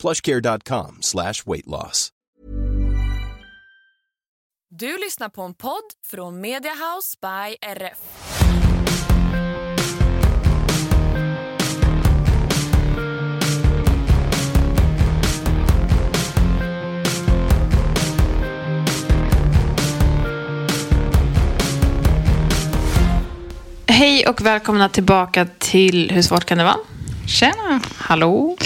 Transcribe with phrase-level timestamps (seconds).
[0.00, 2.10] plushcare.com slash weight loss.
[4.72, 7.98] Du lyssnar på en podd från Media House by RF.
[23.86, 26.76] Hej och välkomna tillbaka till Hur svårt kan det vara?
[27.26, 27.80] Tjena!
[27.96, 28.56] Hallå!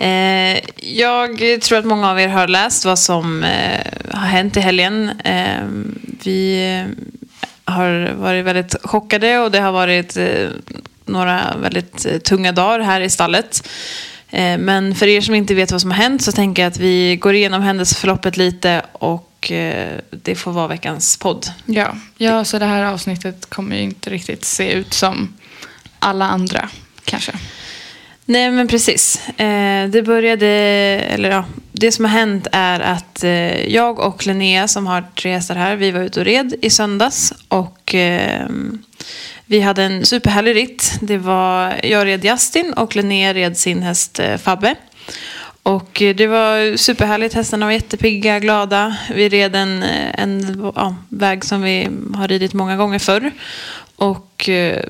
[0.00, 3.80] Eh, jag tror att många av er har läst vad som eh,
[4.10, 5.10] har hänt i helgen.
[5.24, 5.64] Eh,
[6.24, 7.04] vi eh,
[7.64, 10.48] har varit väldigt chockade och det har varit eh,
[11.04, 13.68] några väldigt eh, tunga dagar här i stallet.
[14.30, 16.78] Eh, men för er som inte vet vad som har hänt så tänker jag att
[16.78, 21.46] vi går igenom händelseförloppet lite och eh, det får vara veckans podd.
[21.66, 25.34] Ja, ja, så det här avsnittet kommer ju inte riktigt se ut som
[25.98, 26.68] alla andra,
[27.04, 27.32] kanske.
[28.26, 29.28] Nej, men precis.
[29.28, 34.68] Eh, det började, eller ja, det som har hänt är att eh, jag och Linnea
[34.68, 38.48] som har tre hästar här, vi var ute och red i söndags och eh,
[39.46, 40.98] vi hade en superhärlig ritt.
[41.00, 44.74] Det var, jag red Justin och Linnea red sin häst eh, Fabbe.
[45.62, 48.96] Och eh, det var superhärligt, hästarna var jättepigga, glada.
[49.14, 53.30] Vi red en, eh, en ja, väg som vi har ridit många gånger förr.
[53.96, 54.84] Och eh,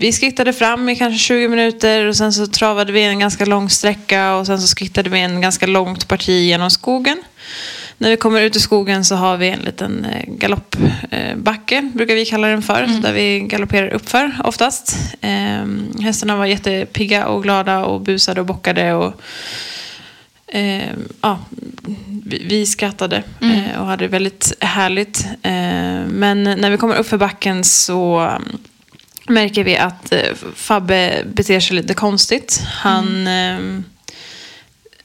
[0.00, 3.70] vi skrittade fram i kanske 20 minuter och sen så travade vi en ganska lång
[3.70, 7.22] sträcka och sen så skrittade vi en ganska långt parti genom skogen.
[7.98, 12.24] När vi kommer ut i skogen så har vi en liten eh, galoppbacke, brukar vi
[12.24, 14.96] kalla den för, där vi galopperar uppför oftast.
[15.20, 19.20] Ehm, hästarna var jättepigga och glada och busade och bockade och
[20.48, 21.38] ehm, ja,
[22.24, 25.26] vi, skrattade eh, och hade det väldigt härligt.
[25.42, 28.30] Ehm, men när vi kommer upp för backen så
[29.30, 32.62] märker vi att eh, Fabbe beter sig lite konstigt.
[32.66, 33.58] Han, eh,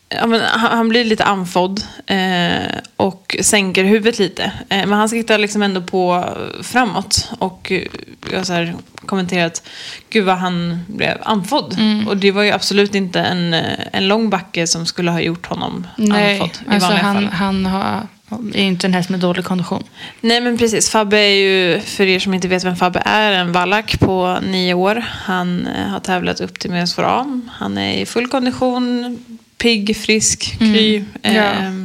[0.10, 4.44] ja, men, han, blir lite andfådd eh, och sänker huvudet lite.
[4.44, 6.26] Eh, men han skrittar liksom ändå på
[6.64, 7.30] framåt.
[7.40, 7.88] Och eh,
[8.32, 8.74] jag har
[9.06, 9.68] kommenterat,
[10.10, 11.78] gud vad han blev andfådd.
[12.08, 15.46] Och det var ju absolut inte en, eh, en lång backe som skulle ha gjort
[15.46, 18.08] honom Nej, andfådd i alltså han, han har,
[18.54, 19.84] är inte en häst med dålig kondition.
[20.22, 23.52] Nej men precis, Fabbe är ju, för er som inte vet vem Fabbe är, en
[23.52, 25.06] vallack på nio år.
[25.10, 27.50] Han eh, har tävlat upp till Am.
[27.54, 29.20] Han är i full kondition,
[29.58, 31.04] pigg, frisk, kry.
[31.22, 31.30] Ja.
[31.30, 31.85] Ehm, m-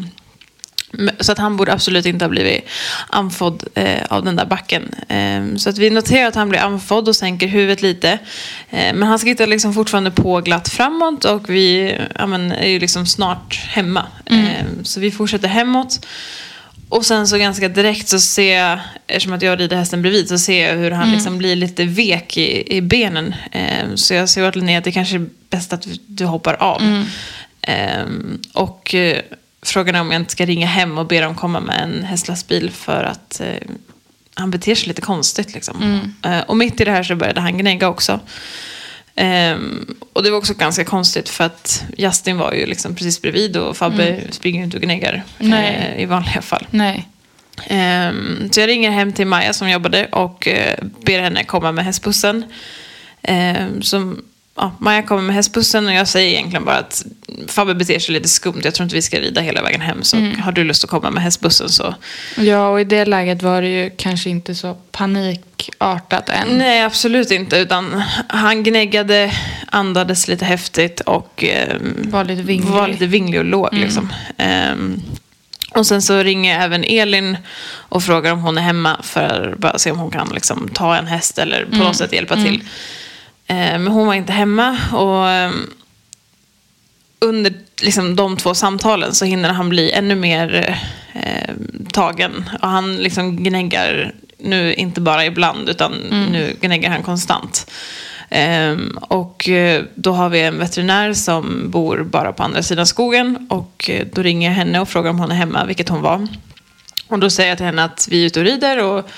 [1.21, 2.65] så att han borde absolut inte ha blivit
[3.09, 4.95] andfådd eh, av den där backen.
[5.09, 8.19] Ehm, så att vi noterar att han blir andfådd och sänker huvudet lite.
[8.71, 12.78] Ehm, men han skrittar liksom fortfarande på glatt framåt och vi ja, men, är ju
[12.78, 14.06] liksom snart hemma.
[14.27, 16.06] Ehm, så vi fortsätter hemåt.
[16.89, 20.39] Och sen så ganska direkt så ser jag, eftersom att jag rider hästen bredvid, så
[20.39, 23.34] ser jag hur han liksom blir lite vek i, i benen.
[23.53, 27.05] Ehm, så jag ser åt Linnea att det kanske är bäst att du hoppar av.
[27.62, 28.95] Ehm, och
[29.62, 32.04] eh, frågan är om jag inte ska ringa hem och be dem komma med en
[32.04, 33.69] hästlastbil för att eh,
[34.34, 35.54] han beter sig lite konstigt.
[35.54, 36.00] Liksom.
[36.25, 38.21] Eh, och mitt i det här så började han gnägga också.
[39.15, 43.56] Ehm, och det var också ganska konstigt för att Justin var ju liksom precis bredvid
[43.56, 46.66] och Fabbe springer ju inte och gnäggar eh, i vanliga fall.
[46.71, 47.09] Nej.
[47.66, 51.84] Ehm, så jag ringer hem till Maja som jobbade och eh, ber henne komma med
[51.84, 52.44] hästbussen.
[53.22, 54.25] Ehm, som,
[54.60, 57.04] ja, Maja kommer med hästbussen och jag säger egentligen bara att
[57.48, 58.60] Fabbe beter sig lite skumt.
[58.65, 60.03] Jag tror inte vi ska rida hela vägen hem.
[60.03, 61.94] Så har du lust att komma med hästbussen så
[62.37, 66.59] Ja, och i det läget var det ju kanske inte så panikartat än.
[66.59, 67.56] Nej, absolut inte.
[67.56, 69.32] Utan han gnäggade,
[69.71, 72.71] andades lite häftigt och ehm, Var lite vinglig.
[72.71, 73.75] var lite vinglig och låg.
[73.75, 74.12] Liksom.
[74.37, 75.03] Ehm,
[75.75, 77.36] och sen så ringer jag även Elin
[77.71, 80.97] och frågar om hon är hemma för att bara se om hon kan liksom, ta
[80.97, 82.62] en häst eller på något sätt hjälpa till.
[83.50, 84.78] Ehm, men hon var inte hemma.
[84.92, 85.70] Och ehm,
[87.18, 87.52] under
[87.82, 90.78] liksom, de två samtalen så hinner han bli ännu mer
[91.12, 91.54] eh,
[91.92, 92.50] tagen.
[92.62, 95.92] Och han liksom gnäggar nu inte bara ibland utan
[96.32, 97.70] nu gnäggar han konstant.
[98.30, 103.47] Ehm, och eh, då har vi en veterinär som bor bara på andra sidan skogen.
[103.50, 106.28] Och eh, då ringer jag henne och frågar om hon är hemma, vilket hon var.
[107.08, 109.10] Och då säger jag till henne att vi är ute och rider och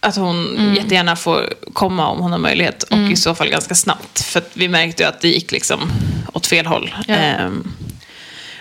[0.00, 2.82] att hon jättegärna får komma om hon har möjlighet.
[2.82, 4.20] Och i så fall ganska snabbt.
[4.20, 5.90] För vi märkte ju att det gick liksom
[6.32, 6.94] åt fel håll.
[7.06, 7.14] Ja.
[7.14, 7.72] Ehm,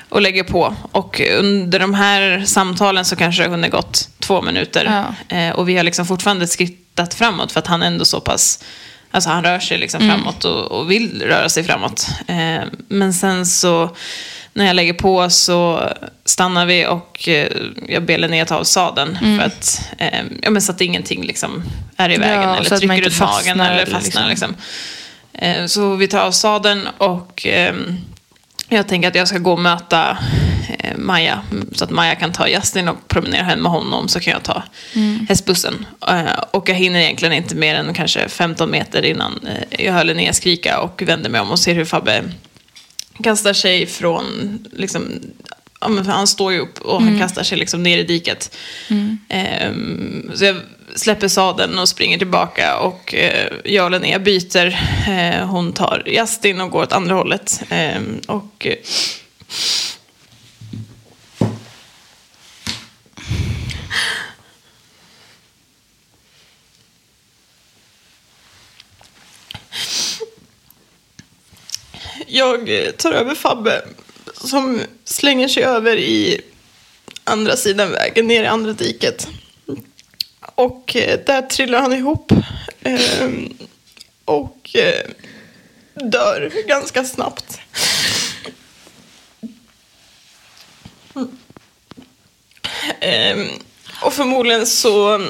[0.09, 0.75] och lägger på.
[0.91, 5.05] Och under de här samtalen så kanske det hunnit gått två minuter.
[5.29, 8.63] Eh, och vi har liksom fortfarande skrittat framåt för att han ändå så pass...
[9.11, 12.07] Alltså han rör sig liksom framåt och, och vill röra sig framåt.
[12.27, 13.95] Eh, men sen så
[14.57, 15.89] när jag lägger på så
[16.25, 17.48] stannar vi och eh,
[17.88, 19.18] jag ber Linnea ta av sadeln.
[19.39, 21.63] För att, eh, ja, men så att ingenting liksom
[21.98, 24.27] är i vägen Ja, eller trycker ut magen eller eller fastnar.
[24.30, 24.50] liksom.
[24.50, 24.56] Liksom.
[25.33, 27.98] Eh, Så vi tar av sadeln och ehm,
[28.69, 30.18] jag tänker att jag ska gå och möta
[30.80, 31.42] eh, Maja.
[31.75, 34.07] Så att Maja kan ta Justin och promenera hem med honom.
[34.07, 34.63] Så kan jag ta
[35.30, 35.86] hästbussen.
[36.07, 40.04] Eh, Och jag hinner egentligen inte mer än kanske 15 meter innan eh, jag hör
[40.04, 42.24] Linnea skrika och vänder mig om och ser hur Fabbe
[43.23, 45.03] kastar sig från, liksom,
[45.81, 48.55] ja, men han står ju upp och han kastar sig liksom ner i diket.
[49.29, 50.55] Ehm, så jag
[50.95, 54.79] släpper sadeln och springer tillbaka och eh, jag och Linnea byter.
[55.07, 57.61] Eh, hon tar Justin och går åt andra hållet.
[57.69, 58.67] Ehm, och
[72.37, 73.81] jag tar över Fabbe
[74.33, 76.41] som slänger sig över i
[77.23, 79.27] andra sidan vägen, ner i andra diket.
[80.55, 82.31] Och eh, där trillar han ihop.
[82.81, 83.57] Ehm,
[84.25, 85.05] och eh,
[85.93, 87.59] dör ganska snabbt.
[92.99, 93.47] Ehm,
[94.01, 95.27] och förmodligen så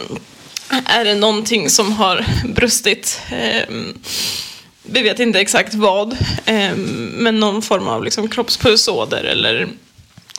[0.86, 3.22] är det någonting som har brustit.
[3.32, 3.98] Ehm,
[4.90, 9.68] vi vet inte exakt vad, ehm, men någon form av liksom kroppspulsåder eller,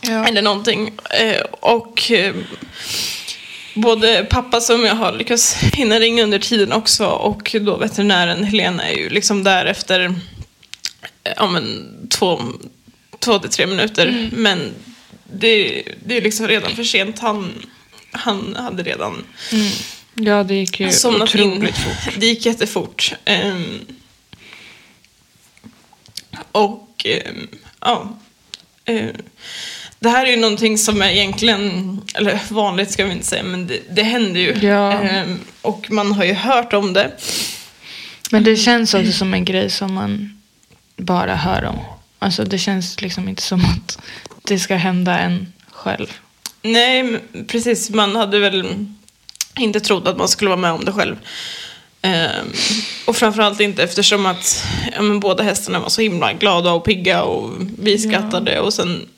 [0.02, 0.26] Ja.
[0.28, 0.92] eller någonting.
[1.20, 2.34] Eh, och eh,
[3.74, 8.88] både pappa som jag har lyckats hinna ringa under tiden också och då veterinären Helena
[8.88, 10.12] är ju liksom där efter eh,
[11.36, 12.42] ja, men två,
[13.18, 14.30] två till tre minuter.
[14.32, 14.74] Men
[15.32, 17.18] det, det är liksom redan för sent.
[17.18, 17.52] Han,
[18.10, 19.24] han hade redan
[20.14, 21.52] Ja, det gick ju somnat in.
[21.52, 22.14] otroligt fort.
[22.16, 23.14] Det gick jättefort.
[23.24, 23.80] Ehm,
[26.52, 27.48] och ehm,
[27.80, 28.18] ja.
[28.84, 29.16] Ehm,
[30.00, 33.66] det här är ju någonting som är egentligen, eller vanligt ska vi inte säga, men
[33.66, 34.66] det, det händer ju.
[34.66, 34.92] Ja.
[34.92, 37.12] Ehm, och man har ju hört om det.
[38.30, 40.40] Men det känns också som en grej som man
[40.96, 41.78] bara hör om.
[42.18, 43.98] Alltså det känns liksom inte som att
[44.42, 46.06] det ska hända en själv.
[46.62, 47.90] Nej, precis.
[47.90, 48.86] Man hade väl
[49.58, 51.16] inte trott att man skulle vara med om det själv.
[52.02, 52.52] Ehm,
[53.06, 54.64] och framförallt inte eftersom att
[54.94, 59.08] ja, men båda hästarna var så himla glada och pigga och vi skrattade och sen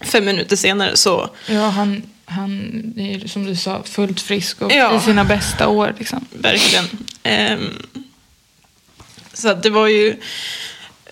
[0.00, 2.60] fem minuter senare så Ja, han, han
[2.98, 4.96] är som du sa fullt frisk och Ja.
[4.96, 5.94] i sina bästa år.
[5.98, 6.26] Liksom.
[6.32, 6.84] verkligen.
[7.22, 7.70] Ehm,
[9.32, 10.16] så att det var ju...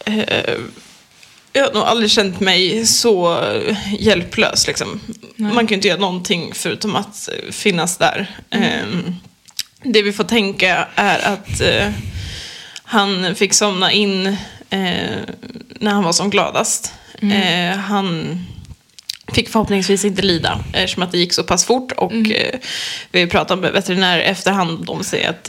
[0.04, 0.54] eh,
[1.52, 3.42] jag har nog aldrig känt mig så
[3.98, 4.66] hjälplös.
[4.66, 5.00] Liksom.
[5.36, 8.36] Man kan ju inte göra någonting förutom att eh, finnas där.
[8.50, 9.14] Ehm,
[9.84, 11.92] det vi får tänka är att eh,
[12.84, 14.26] han fick somna in
[14.70, 15.18] eh,
[15.68, 16.94] när han var som gladast.
[17.22, 18.38] Eh, han
[19.28, 21.92] fick förhoppningsvis inte lida eftersom att det gick så pass fort.
[21.92, 22.58] Och eh,
[23.10, 24.86] vi pratat med veterinärer efterhand.
[24.86, 25.48] De säger att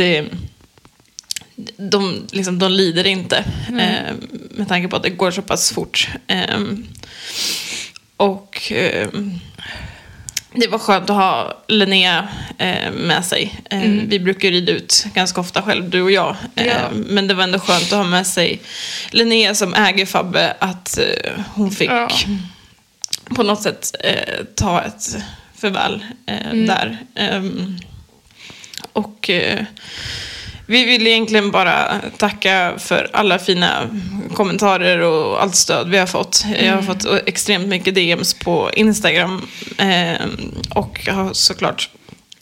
[1.78, 3.38] de, liksom, de lider inte
[3.68, 4.14] eh,
[4.50, 6.10] med tanke på att det går så pass fort.
[6.28, 6.62] Eh,
[8.18, 9.08] och eh,
[10.56, 13.60] det var skönt att ha Linnea eh, med sig.
[13.70, 16.36] Eh, Vi brukar rida ut ganska ofta själv, du och jag.
[16.56, 16.74] Eh, Ja.
[16.94, 18.62] Men det var ändå skönt att ha med sig
[19.12, 20.54] Linnea som äger Fabbe.
[20.60, 22.10] Att eh, hon fick Ja.
[23.36, 25.18] på något sätt eh, ta ett
[25.56, 26.98] förväl eh, där.
[27.16, 27.78] Ehm,
[28.94, 29.30] och
[30.66, 33.90] vi vill egentligen bara tacka för alla fina
[34.34, 36.46] kommentarer och allt stöd vi har fått.
[36.64, 41.90] Jag har fått extremt mycket DMs på Instagram ehm, och jag har såklart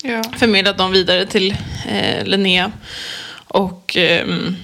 [0.06, 0.22] Ja.
[0.38, 1.56] förmedlat dem vidare till
[1.90, 2.72] eh, Linnea.
[3.48, 4.56] Och ehm,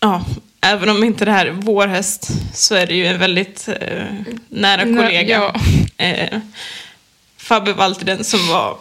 [0.00, 0.24] ja,
[0.60, 4.04] även om inte det här är vår häst så är det ju en väldigt eh,
[4.48, 5.38] nära Nä- kollega.
[5.38, 5.54] ja.
[6.04, 6.38] Eh,
[7.36, 8.78] Fabbe var alltid den som var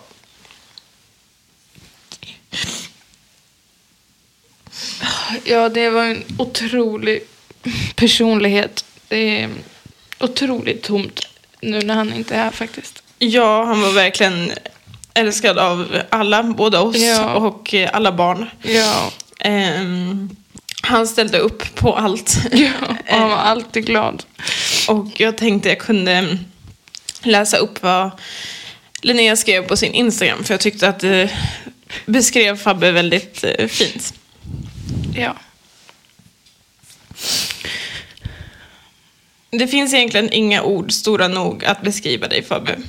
[5.43, 7.21] ja, det var en otrolig
[7.95, 8.85] personlighet.
[9.07, 9.49] Det är
[10.19, 11.19] otroligt tomt
[11.61, 13.03] nu när han inte är här faktiskt.
[13.19, 14.51] Ja, han var verkligen
[15.13, 17.33] älskad av alla, både oss Ja.
[17.35, 18.45] och eh, alla barn.
[18.61, 20.29] Ja, Ehm,
[20.81, 22.37] han ställde upp på allt.
[22.51, 22.71] ja
[23.09, 24.23] och han var alltid glad.
[24.87, 26.37] Och jag tänkte jag kunde
[27.21, 28.11] läsa upp vad
[29.01, 30.43] Linnea skrev på sin Instagram.
[30.43, 31.29] För jag tyckte att det
[32.05, 34.13] beskrev Fabbe väldigt eh, fint.
[35.15, 35.35] Ja.
[39.49, 42.79] Det finns egentligen inga ord stora nog att beskriva dig Fabbe.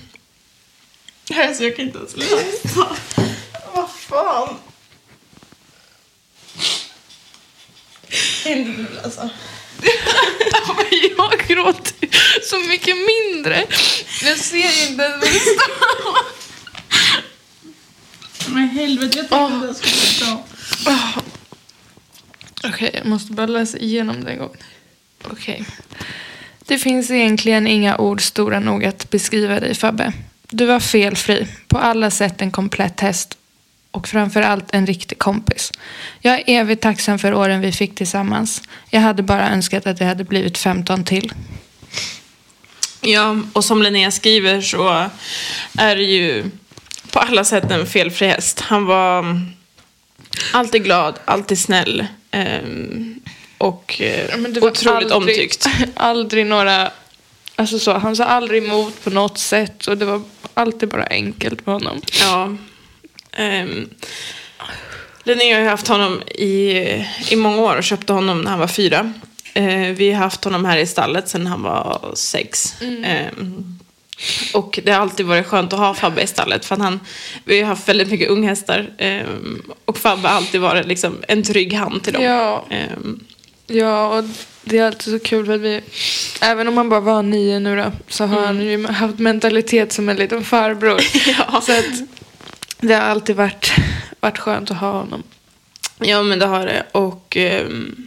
[1.35, 2.97] Alltså jag kan inte ens läsa.
[3.75, 4.57] Vad fan.
[8.47, 9.31] Inte du läsa.
[11.17, 12.09] Jag gråter
[12.43, 13.67] så mycket mindre.
[14.23, 16.19] Jag ser inte ens vad det står.
[18.55, 20.43] Men helvete, jag tänkte att jag skulle ta.
[22.69, 24.57] Okej, jag måste bara läsa igenom det en gång.
[25.25, 25.65] Okej.
[26.67, 30.13] Det finns egentligen inga ord stora nog att beskriva dig, Fabbe.
[30.49, 33.39] Du var felfri, på alla sätt en komplett häst
[33.91, 35.73] och framför allt en riktig kompis.
[36.21, 38.63] Jag är evigt tacksam för åren vi fick tillsammans.
[38.91, 41.33] Jag hade bara önskat att det hade blivit 15 till.
[43.01, 45.11] Ja, och som Linnea skriver så
[45.79, 46.45] är det ju
[47.11, 48.61] på alla sätt en felfri häst.
[48.61, 49.41] Han var
[50.53, 52.07] alltid glad, alltid snäll.
[52.37, 53.21] Um,
[53.59, 55.67] och eh, ja, otroligt aldrig, omtyckt.
[55.95, 56.91] Aldrig några...
[57.57, 60.23] Alltså så, han sa aldrig emot på något sätt och det var
[60.55, 62.01] alltid bara enkelt med honom.
[62.21, 62.45] Ja.
[63.39, 63.89] Um,
[65.25, 66.71] Linnea har ju haft honom i,
[67.31, 69.13] i många år och köpte honom när han var fyra.
[69.59, 72.75] Uh, vi har haft honom här i stallet sedan han var sex.
[72.81, 73.76] Mm.
[74.53, 76.65] Och det har alltid varit skönt att ha Fabbe i stallet.
[76.65, 77.01] För han,
[77.45, 78.91] vi har haft väldigt mycket unghästar.
[78.99, 82.23] Um, och Fabbe har alltid varit liksom en trygg hand till dem.
[82.23, 82.67] Ja.
[83.67, 84.25] Ja, och
[84.65, 85.81] det är alltid så kul för att vi,
[86.41, 88.57] även om han bara var nio nu då, så har mm.
[88.57, 91.01] han ju haft mentalitet som en liten farbror.
[91.27, 91.61] ja.
[91.61, 91.85] Så att
[92.81, 93.73] det har alltid varit,
[94.21, 95.23] varit skönt att ha honom.
[95.99, 96.87] Ja, men det har det.
[96.93, 98.07] Och um,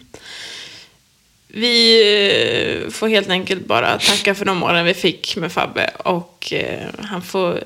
[1.54, 5.92] vi uh, får helt enkelt bara tacka för de åren vi fick med Fabbe.
[5.98, 7.64] Och uh, han får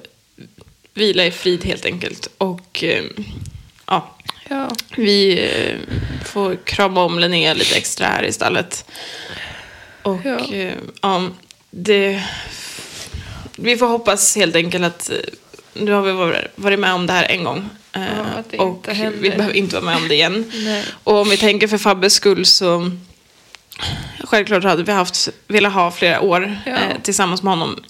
[0.94, 2.30] vila i frid helt enkelt.
[2.38, 3.24] Och uh,
[3.86, 4.18] ja,
[4.50, 4.70] Ja.
[4.96, 5.78] Vi eh,
[6.26, 8.86] får krama om Linnea lite extra här i stallet.
[10.02, 11.30] Och ja, eh, ja
[11.72, 12.24] det...
[13.56, 15.18] Vi får hoppas helt enkelt att eh,
[15.74, 16.12] nu har vi
[16.56, 17.70] varit med om det här en gång.
[17.92, 18.88] Ja, och
[19.20, 20.52] vi behöver inte vara med om det igen.
[21.04, 22.92] och om vi tänker för Fabbes skull så
[24.24, 26.72] självklart hade vi haft, velat ha flera år ja.
[26.72, 27.84] eh, tillsammans med honom.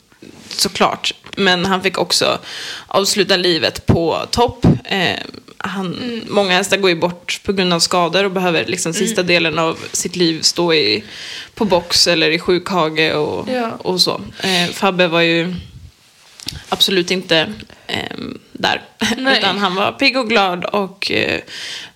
[0.50, 1.14] Såklart.
[1.38, 2.40] Men han fick också
[2.88, 4.66] avsluta livet på topp.
[4.86, 5.20] Eh,
[5.58, 6.22] han, mm.
[6.30, 9.28] Många hästar går ju bort på grund av skador och behöver liksom sista mm.
[9.28, 11.04] delen av sitt liv stå i,
[11.56, 13.72] på box eller i sjukhage och, ja.
[13.78, 14.22] och så.
[14.44, 15.56] Eh, Fabbe var ju
[16.70, 17.54] absolut inte
[17.88, 18.18] eh,
[18.52, 18.82] där.
[19.38, 21.42] Utan han var pigg och glad och eh,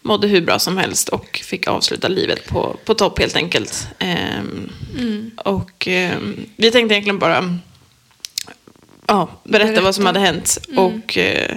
[0.02, 3.88] mådde hur bra som helst och fick avsluta livet på, på topp helt enkelt.
[4.00, 4.40] Eh,
[4.98, 5.32] mm.
[5.38, 6.18] Och eh,
[6.56, 7.60] vi tänkte egentligen bara
[9.08, 10.58] ja, berätta, berätta, vad som hade hänt.
[10.70, 10.84] Mm.
[10.84, 11.56] Och eh,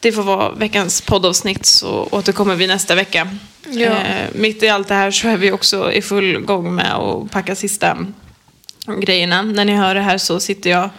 [0.00, 3.36] det får vara veckans poddavsnitt så återkommer vi nästa vecka.
[3.66, 3.90] Ja.
[3.90, 7.30] Eh, mitt i allt det här så är vi också i full gång med att
[7.30, 8.06] packa sista
[8.98, 9.42] grejerna.
[9.42, 10.90] När ni hör det här så sitter jag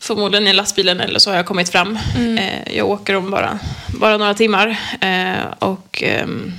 [0.00, 1.98] förmodligen i lastbilen eller så har jag kommit fram.
[2.16, 2.38] Mm.
[2.38, 3.58] Eh, jag åker om bara,
[4.00, 4.80] bara några timmar.
[5.00, 6.52] Eh, och ehm,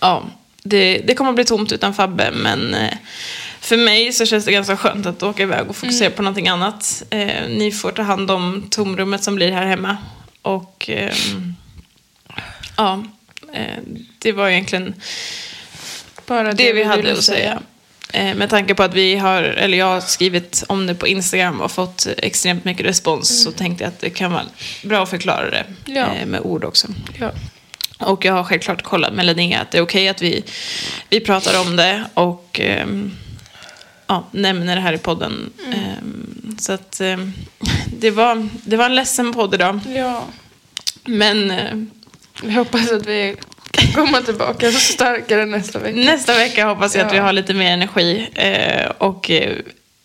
[0.00, 0.24] ja,
[0.62, 2.94] det, det kommer att bli tomt utan Fabbe men eh,
[3.60, 6.16] för mig så känns det ganska skönt att åka iväg och fokusera mm.
[6.16, 7.02] på någonting annat.
[7.10, 9.96] Eh, ni får ta hand om tomrummet som blir här hemma.
[10.42, 11.14] Och eh,
[12.76, 13.04] ja,
[13.52, 13.82] eh,
[14.18, 14.94] det var egentligen
[16.26, 17.60] bara det, det vi hade att säga.
[18.12, 21.60] Eh, med tanke på att vi har, eller jag har skrivit om det på Instagram
[21.60, 23.44] och fått extremt mycket respons mm.
[23.44, 24.44] så tänkte jag att det kan vara
[24.82, 26.14] bra att förklara det ja.
[26.14, 26.88] Eh, med ord också.
[27.18, 27.32] Ja.
[27.98, 30.44] Och jag har självklart kollat med Linnea att det är okej okay att vi,
[31.08, 32.04] vi pratar om det.
[32.14, 33.12] Och ehm,
[34.06, 35.52] ja, nämner det här i podden.
[35.66, 35.78] Mm.
[35.78, 37.32] Um, så att um,
[37.86, 39.80] det, var, det var en ledsen podd idag.
[39.86, 40.24] Ja.
[41.04, 41.84] Men uh,
[42.42, 43.36] vi hoppas att vi
[43.94, 45.96] komma tillbaka så starkare nästa vecka.
[45.96, 47.06] Nästa vecka hoppas jag ja.
[47.06, 49.52] att vi har lite mer energi uh, och uh,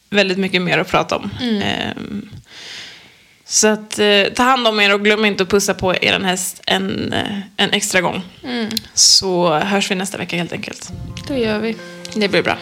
[0.09, 1.29] väldigt mycket mer att prata om.
[1.41, 1.63] Mm.
[1.97, 2.29] Um,
[3.45, 3.99] så att
[4.35, 7.15] ta hand om er och glöm inte att pussa på er häst en,
[7.57, 8.21] en extra gång.
[8.43, 8.69] Mm.
[8.93, 10.89] Så hörs vi nästa vecka helt enkelt.
[11.27, 11.75] Det gör vi.
[12.13, 12.57] Det blir bra.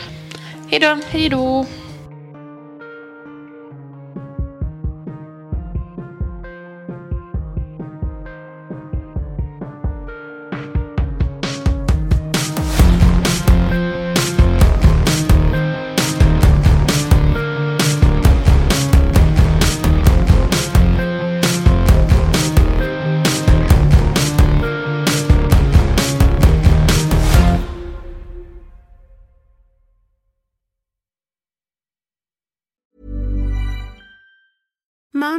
[0.71, 0.97] Hej då.
[1.11, 1.65] Hej då.